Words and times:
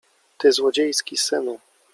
Ty 0.37 0.51
złodziejski 0.51 1.17
synu! 1.17 1.59